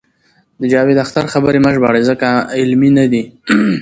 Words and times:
د 0.59 0.61
جاوید 0.71 0.97
اختر 1.03 1.25
خبرې 1.33 1.59
مه 1.63 1.71
ژباړئ 1.75 2.01
ځکه 2.09 2.27
علمي 2.59 2.89
نه 2.97 3.05
دي. 3.11 3.23